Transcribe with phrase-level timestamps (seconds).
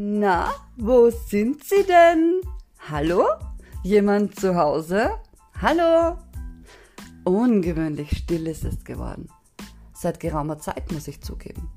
[0.00, 2.40] Na, wo sind Sie denn?
[2.88, 3.24] Hallo?
[3.82, 5.10] Jemand zu Hause?
[5.60, 6.16] Hallo?
[7.24, 9.28] Ungewöhnlich still ist es geworden.
[9.92, 11.68] Seit geraumer Zeit muss ich zugeben.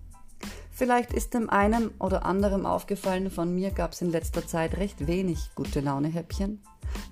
[0.70, 5.08] Vielleicht ist dem einen oder anderen aufgefallen, von mir gab es in letzter Zeit recht
[5.08, 6.62] wenig gute Laune-Häppchen.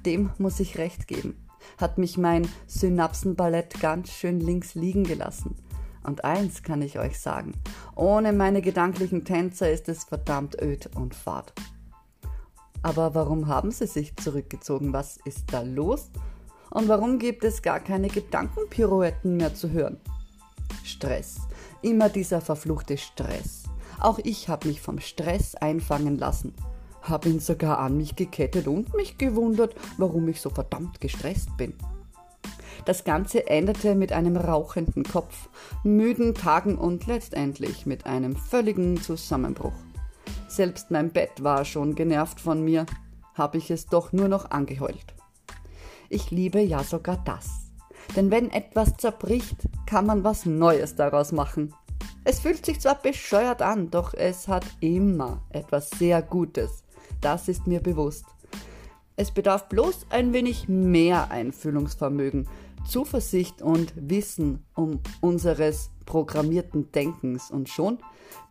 [0.05, 1.43] Dem muss ich recht geben.
[1.79, 5.55] Hat mich mein Synapsenballett ganz schön links liegen gelassen.
[6.03, 7.53] Und eins kann ich euch sagen,
[7.95, 11.53] ohne meine gedanklichen Tänzer ist es verdammt öd und fad.
[12.81, 14.93] Aber warum haben sie sich zurückgezogen?
[14.93, 16.09] Was ist da los?
[16.69, 19.97] Und warum gibt es gar keine Gedankenpirouetten mehr zu hören?
[20.83, 21.39] Stress.
[21.81, 23.63] Immer dieser verfluchte Stress.
[23.99, 26.53] Auch ich habe mich vom Stress einfangen lassen.
[27.01, 31.73] Hab ihn sogar an mich gekettet und mich gewundert, warum ich so verdammt gestresst bin.
[32.85, 35.49] Das Ganze endete mit einem rauchenden Kopf,
[35.83, 39.73] müden Tagen und letztendlich mit einem völligen Zusammenbruch.
[40.47, 42.85] Selbst mein Bett war schon genervt von mir,
[43.35, 45.13] habe ich es doch nur noch angeheult.
[46.09, 47.71] Ich liebe ja sogar das.
[48.15, 51.73] Denn wenn etwas zerbricht, kann man was Neues daraus machen.
[52.23, 56.83] Es fühlt sich zwar bescheuert an, doch es hat immer etwas sehr Gutes.
[57.21, 58.25] Das ist mir bewusst.
[59.15, 62.47] Es bedarf bloß ein wenig mehr Einfühlungsvermögen,
[62.87, 67.99] Zuversicht und Wissen um unseres programmierten Denkens und schon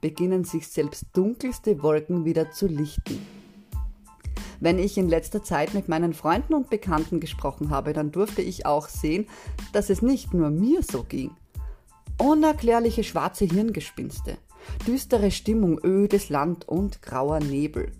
[0.00, 3.18] beginnen sich selbst dunkelste Wolken wieder zu lichten.
[4.60, 8.66] Wenn ich in letzter Zeit mit meinen Freunden und Bekannten gesprochen habe, dann durfte ich
[8.66, 9.26] auch sehen,
[9.72, 11.30] dass es nicht nur mir so ging.
[12.18, 14.38] Unerklärliche schwarze Hirngespinste,
[14.86, 17.92] düstere Stimmung, ödes Land und grauer Nebel.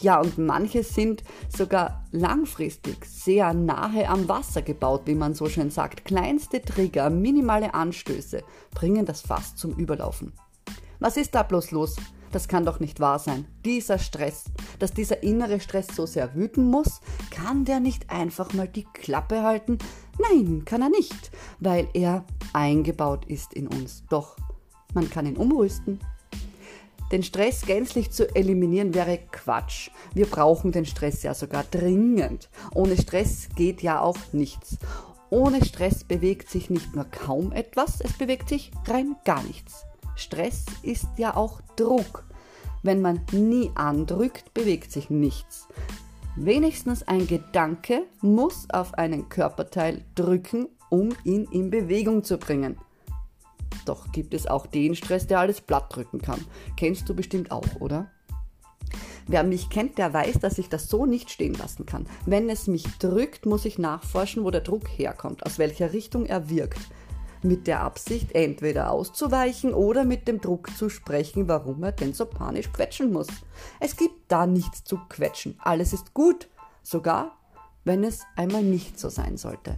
[0.00, 1.22] Ja, und manche sind
[1.54, 6.04] sogar langfristig sehr nahe am Wasser gebaut, wie man so schön sagt.
[6.04, 8.42] Kleinste Trigger, minimale Anstöße
[8.74, 10.32] bringen das Fass zum Überlaufen.
[10.98, 11.96] Was ist da bloß los?
[12.32, 13.46] Das kann doch nicht wahr sein.
[13.64, 14.44] Dieser Stress,
[14.78, 17.00] dass dieser innere Stress so sehr wüten muss,
[17.30, 19.78] kann der nicht einfach mal die Klappe halten?
[20.18, 24.04] Nein, kann er nicht, weil er eingebaut ist in uns.
[24.10, 24.36] Doch,
[24.94, 25.98] man kann ihn umrüsten,
[27.12, 29.90] den Stress gänzlich zu eliminieren wäre Quatsch.
[30.14, 32.48] Wir brauchen den Stress ja sogar dringend.
[32.74, 34.78] Ohne Stress geht ja auch nichts.
[35.28, 39.84] Ohne Stress bewegt sich nicht nur kaum etwas, es bewegt sich rein gar nichts.
[40.16, 42.24] Stress ist ja auch Druck.
[42.82, 45.68] Wenn man nie andrückt, bewegt sich nichts.
[46.36, 52.76] Wenigstens ein Gedanke muss auf einen Körperteil drücken, um ihn in Bewegung zu bringen.
[53.86, 56.44] Doch gibt es auch den Stress, der alles platt drücken kann.
[56.76, 58.10] Kennst du bestimmt auch, oder?
[59.26, 62.06] Wer mich kennt, der weiß, dass ich das so nicht stehen lassen kann.
[62.26, 66.50] Wenn es mich drückt, muss ich nachforschen, wo der Druck herkommt, aus welcher Richtung er
[66.50, 66.80] wirkt.
[67.42, 72.26] Mit der Absicht, entweder auszuweichen oder mit dem Druck zu sprechen, warum er denn so
[72.26, 73.28] panisch quetschen muss.
[73.78, 75.56] Es gibt da nichts zu quetschen.
[75.60, 76.48] Alles ist gut.
[76.82, 77.38] Sogar,
[77.84, 79.76] wenn es einmal nicht so sein sollte.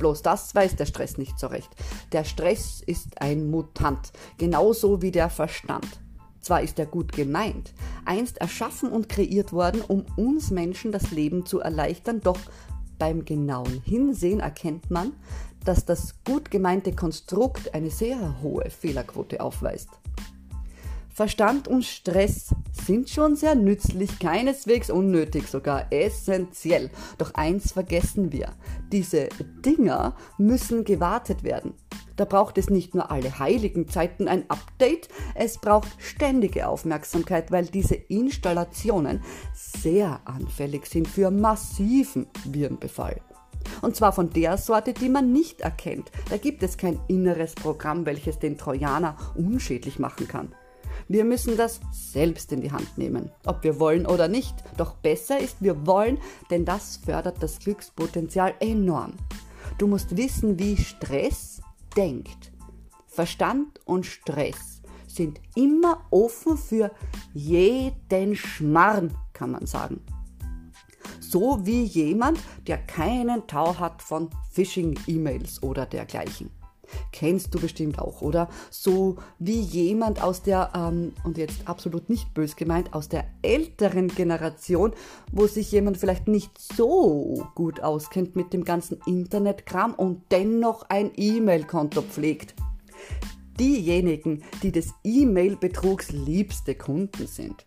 [0.00, 1.70] Bloß das weiß der Stress nicht so recht.
[2.12, 5.86] Der Stress ist ein Mutant, genauso wie der Verstand.
[6.40, 7.74] Zwar ist er gut gemeint,
[8.06, 12.38] einst erschaffen und kreiert worden, um uns Menschen das Leben zu erleichtern, doch
[12.98, 15.12] beim genauen Hinsehen erkennt man,
[15.66, 19.90] dass das gut gemeinte Konstrukt eine sehr hohe Fehlerquote aufweist.
[21.20, 26.88] Verstand und Stress sind schon sehr nützlich, keineswegs unnötig, sogar essentiell.
[27.18, 28.54] Doch eins vergessen wir.
[28.90, 29.28] Diese
[29.62, 31.74] Dinger müssen gewartet werden.
[32.16, 37.66] Da braucht es nicht nur alle heiligen Zeiten ein Update, es braucht ständige Aufmerksamkeit, weil
[37.66, 39.20] diese Installationen
[39.52, 43.20] sehr anfällig sind für massiven Virenbefall.
[43.82, 46.10] Und zwar von der Sorte, die man nicht erkennt.
[46.30, 50.54] Da gibt es kein inneres Programm, welches den Trojaner unschädlich machen kann.
[51.10, 54.54] Wir müssen das selbst in die Hand nehmen, ob wir wollen oder nicht.
[54.76, 56.18] Doch besser ist, wir wollen,
[56.50, 59.14] denn das fördert das Glückspotenzial enorm.
[59.76, 61.62] Du musst wissen, wie Stress
[61.96, 62.52] denkt.
[63.08, 66.92] Verstand und Stress sind immer offen für
[67.34, 70.00] jeden Schmarrn, kann man sagen.
[71.18, 76.59] So wie jemand, der keinen Tau hat von Phishing-E-Mails oder dergleichen.
[77.12, 78.48] Kennst du bestimmt auch, oder?
[78.70, 84.08] So wie jemand aus der, ähm, und jetzt absolut nicht bös gemeint, aus der älteren
[84.08, 84.92] Generation,
[85.32, 91.10] wo sich jemand vielleicht nicht so gut auskennt mit dem ganzen Internetkram und dennoch ein
[91.16, 92.54] E-Mail-Konto pflegt.
[93.58, 97.66] Diejenigen, die des E-Mail-Betrugs liebste Kunden sind.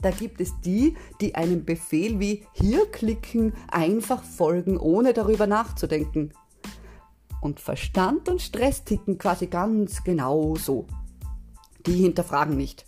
[0.00, 6.32] Da gibt es die, die einem Befehl wie hier klicken einfach folgen, ohne darüber nachzudenken.
[7.40, 10.86] Und Verstand und Stress ticken quasi ganz genau so.
[11.86, 12.84] Die hinterfragen nicht.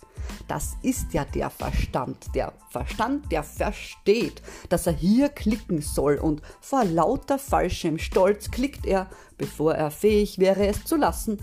[0.47, 2.35] Das ist ja der Verstand.
[2.35, 8.85] Der Verstand, der versteht, dass er hier klicken soll und vor lauter falschem Stolz klickt
[8.85, 11.39] er, bevor er fähig wäre, es zu lassen.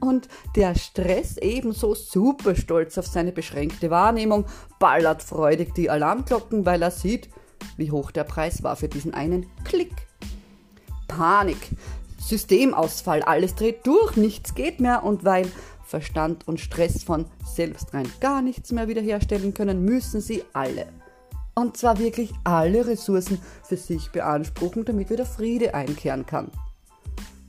[0.00, 4.44] Und der Stress ebenso super stolz auf seine beschränkte Wahrnehmung,
[4.78, 7.30] ballert freudig die Alarmglocken, weil er sieht,
[7.76, 10.06] wie hoch der Preis war für diesen einen Klick.
[11.08, 11.70] Panik,
[12.28, 15.48] Systemausfall, alles dreht durch, nichts geht mehr und weil
[15.84, 20.88] Verstand und Stress von selbst rein gar nichts mehr wiederherstellen können, müssen sie alle.
[21.54, 26.50] Und zwar wirklich alle Ressourcen für sich beanspruchen, damit wieder Friede einkehren kann.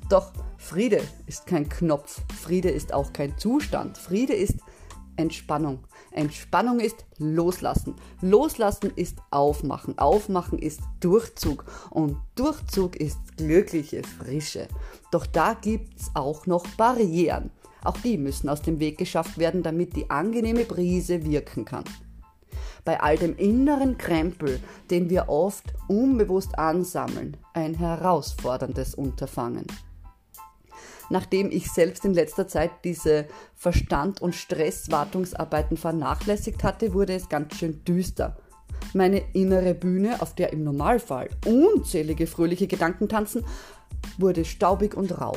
[0.10, 4.60] Doch Friede ist kein Knopf, Friede ist auch kein Zustand, Friede ist
[5.18, 5.80] Entspannung.
[6.12, 7.96] Entspannung ist Loslassen.
[8.22, 9.98] Loslassen ist Aufmachen.
[9.98, 11.66] Aufmachen ist Durchzug.
[11.90, 14.68] Und Durchzug ist glückliche Frische.
[15.12, 17.52] Doch da gibt es auch noch Barrieren.
[17.84, 21.84] Auch die müssen aus dem Weg geschafft werden, damit die angenehme Brise wirken kann.
[22.86, 29.68] Bei all dem inneren Krempel, den wir oft unbewusst ansammeln, ein herausforderndes Unterfangen.
[31.10, 37.56] Nachdem ich selbst in letzter Zeit diese Verstand- und Stresswartungsarbeiten vernachlässigt hatte, wurde es ganz
[37.56, 38.38] schön düster.
[38.94, 43.44] Meine innere Bühne, auf der im Normalfall unzählige fröhliche Gedanken tanzen,
[44.18, 45.36] wurde staubig und rau.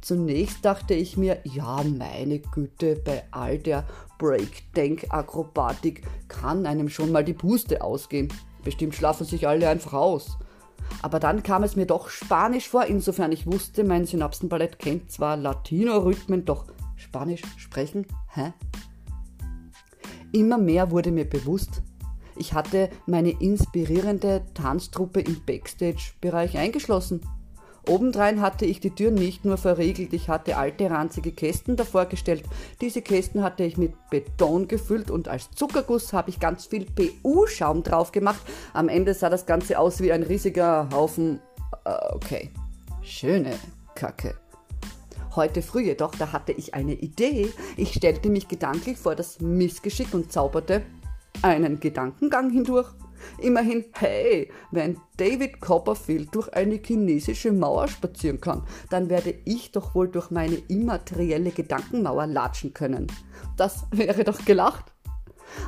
[0.00, 3.86] Zunächst dachte ich mir, ja, meine Güte, bei all der
[4.18, 8.28] Breakdank-Akrobatik kann einem schon mal die Puste ausgehen.
[8.64, 10.38] Bestimmt schlafen sich alle einfach aus.
[11.02, 15.36] Aber dann kam es mir doch Spanisch vor, insofern ich wusste, mein Synapsenballett kennt zwar
[15.36, 16.66] Latino-Rhythmen, doch
[16.96, 18.06] Spanisch sprechen?
[18.34, 18.52] Hä?
[20.32, 21.82] Immer mehr wurde mir bewusst,
[22.36, 27.20] ich hatte meine inspirierende Tanztruppe im Backstage-Bereich eingeschlossen.
[27.88, 32.44] Obendrein hatte ich die Tür nicht nur verriegelt, ich hatte alte ranzige Kästen davor gestellt.
[32.80, 37.82] Diese Kästen hatte ich mit Beton gefüllt und als Zuckerguss habe ich ganz viel PU-Schaum
[37.82, 38.40] drauf gemacht.
[38.72, 41.40] Am Ende sah das Ganze aus wie ein riesiger Haufen.
[41.84, 42.50] Äh, okay.
[43.02, 43.52] Schöne
[43.94, 44.34] Kacke.
[45.36, 47.52] Heute früh jedoch, da hatte ich eine Idee.
[47.76, 50.82] Ich stellte mich gedanklich vor das Missgeschick und zauberte
[51.42, 52.88] einen Gedankengang hindurch.
[53.38, 59.94] Immerhin, hey, wenn David Copperfield durch eine chinesische Mauer spazieren kann, dann werde ich doch
[59.94, 63.06] wohl durch meine immaterielle Gedankenmauer latschen können.
[63.56, 64.92] Das wäre doch gelacht.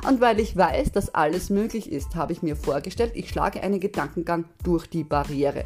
[0.07, 3.79] Und weil ich weiß, dass alles möglich ist, habe ich mir vorgestellt, ich schlage einen
[3.79, 5.65] Gedankengang durch die Barriere.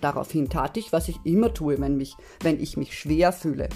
[0.00, 3.68] Daraufhin tat ich, was ich immer tue, wenn, mich, wenn ich mich schwer fühle.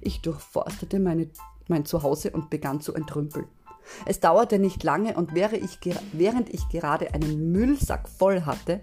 [0.00, 1.30] Ich durchforstete meine,
[1.68, 3.46] mein Zuhause und begann zu entrümpeln.
[4.04, 5.78] Es dauerte nicht lange und ich,
[6.12, 8.80] während ich gerade einen Müllsack voll hatte,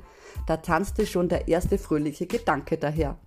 [0.48, 3.18] da tanzte schon der erste fröhliche Gedanke daher.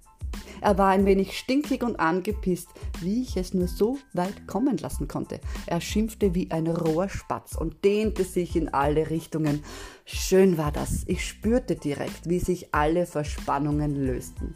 [0.60, 2.68] Er war ein wenig stinkig und angepisst,
[3.00, 5.40] wie ich es nur so weit kommen lassen konnte.
[5.66, 9.62] Er schimpfte wie ein Rohrspatz und dehnte sich in alle Richtungen.
[10.04, 11.04] Schön war das.
[11.06, 14.54] Ich spürte direkt, wie sich alle Verspannungen lösten.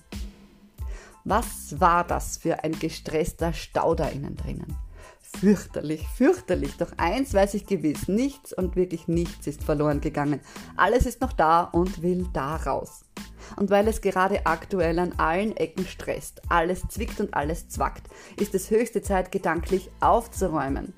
[1.25, 4.77] Was war das für ein gestresster Stau da innen drinnen?
[5.39, 6.77] Fürchterlich, fürchterlich.
[6.77, 10.41] Doch eins weiß ich gewiss, nichts und wirklich nichts ist verloren gegangen.
[10.77, 13.05] Alles ist noch da und will da raus.
[13.57, 18.55] Und weil es gerade aktuell an allen Ecken stresst, alles zwickt und alles zwackt, ist
[18.55, 20.93] es höchste Zeit, gedanklich aufzuräumen.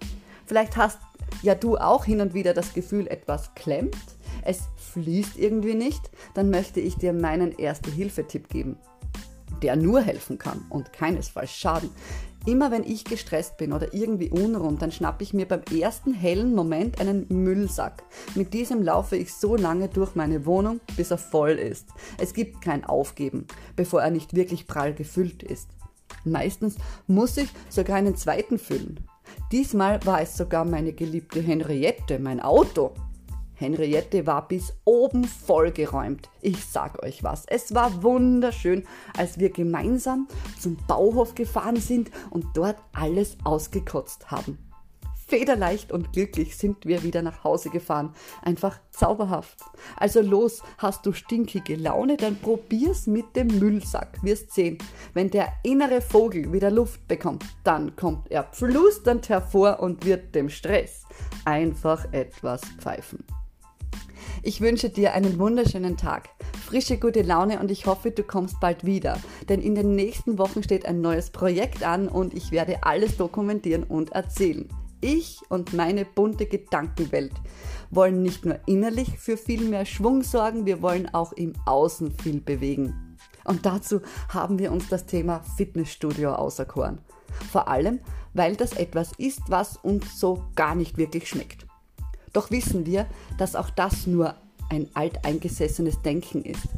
[0.47, 0.99] Vielleicht hast
[1.43, 3.97] ja du auch hin und wieder das Gefühl, etwas klemmt,
[4.45, 8.77] es fließt irgendwie nicht, dann möchte ich dir meinen Erste-Hilfe-Tipp geben,
[9.63, 11.91] der nur helfen kann und keinesfalls schaden.
[12.45, 16.55] Immer wenn ich gestresst bin oder irgendwie unrund, dann schnappe ich mir beim ersten hellen
[16.55, 18.03] Moment einen Müllsack.
[18.35, 21.89] Mit diesem laufe ich so lange durch meine Wohnung, bis er voll ist.
[22.19, 23.47] Es gibt kein Aufgeben,
[23.77, 25.69] bevor er nicht wirklich prall gefüllt ist.
[26.25, 29.07] Meistens muss ich sogar einen zweiten füllen.
[29.53, 32.93] Diesmal war es sogar meine geliebte Henriette, mein Auto.
[33.63, 36.29] Henriette war bis oben vollgeräumt.
[36.41, 38.85] Ich sag euch was, es war wunderschön,
[39.17, 40.27] als wir gemeinsam
[40.61, 44.59] zum Bauhof gefahren sind und dort alles ausgekotzt haben.
[45.29, 48.13] Federleicht und glücklich sind wir wieder nach Hause gefahren.
[48.43, 49.61] Einfach zauberhaft.
[49.97, 54.23] Also los, hast du stinkige Laune, dann probier's mit dem Müllsack.
[54.23, 54.77] Wirst sehen,
[55.15, 60.51] wenn der innere Vogel wieder Luft bekommt, dann kommt er flusternd hervor und wird dem
[60.51, 61.07] Stress
[61.47, 63.25] einfach etwas pfeifen.
[64.45, 66.29] Ich wünsche dir einen wunderschönen Tag,
[66.67, 69.21] frische gute Laune und ich hoffe, du kommst bald wieder.
[69.49, 73.85] Denn in den nächsten Wochen steht ein neues Projekt an und ich werde alles dokumentieren
[73.85, 74.69] und erzählen.
[75.01, 77.35] Ich und meine bunte Gedankenwelt
[77.93, 82.41] wollen nicht nur innerlich für viel mehr Schwung sorgen, wir wollen auch im Außen viel
[82.41, 83.17] bewegen.
[83.45, 86.99] Und dazu haben wir uns das Thema Fitnessstudio auserkoren.
[87.53, 88.01] Vor allem,
[88.35, 91.67] weil das etwas ist, was uns so gar nicht wirklich schmeckt.
[92.33, 93.07] Doch wissen wir,
[93.39, 94.35] dass auch das nur
[94.71, 96.69] ein alteingesessenes Denken ist.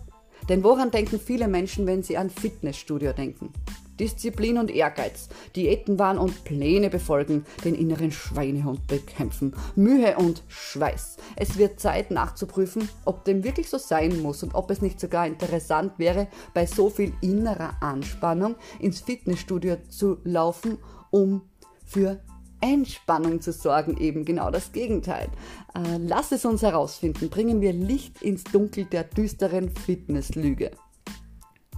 [0.48, 3.52] Denn woran denken viele Menschen, wenn sie an Fitnessstudio denken?
[3.98, 11.16] Disziplin und Ehrgeiz, Diätenwahn und Pläne befolgen, den inneren Schweinehund bekämpfen, Mühe und Schweiß.
[11.36, 15.26] Es wird Zeit nachzuprüfen, ob dem wirklich so sein muss und ob es nicht sogar
[15.26, 20.78] interessant wäre, bei so viel innerer Anspannung ins Fitnessstudio zu laufen,
[21.10, 21.42] um
[21.86, 22.20] für
[22.64, 25.28] Entspannung zu sorgen, eben genau das Gegenteil.
[25.74, 30.70] Äh, lass es uns herausfinden, bringen wir Licht ins Dunkel der düsteren Fitnesslüge.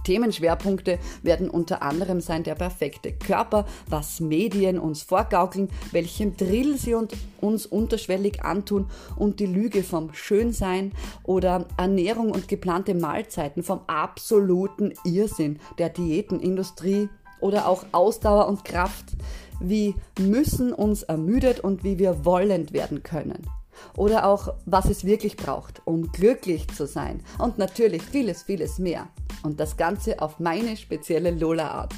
[0.05, 6.95] Themenschwerpunkte werden unter anderem sein der perfekte Körper, was Medien uns vorgaukeln, welchem Drill sie
[7.41, 14.93] uns unterschwellig antun und die Lüge vom Schönsein oder Ernährung und geplante Mahlzeiten vom absoluten
[15.03, 19.15] Irrsinn der Diätenindustrie oder auch Ausdauer und Kraft,
[19.59, 23.47] wie müssen uns ermüdet und wie wir wollend werden können.
[23.95, 27.23] Oder auch, was es wirklich braucht, um glücklich zu sein.
[27.37, 29.07] Und natürlich vieles, vieles mehr.
[29.43, 31.93] Und das Ganze auf meine spezielle Lola-Art.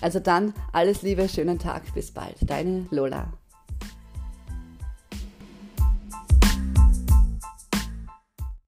[0.00, 2.36] Also dann alles Liebe, schönen Tag, bis bald.
[2.42, 3.32] Deine Lola.